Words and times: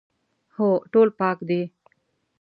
هو، 0.55 0.69
ټول 0.91 1.07
پاک 1.19 1.37
دي 1.49 1.61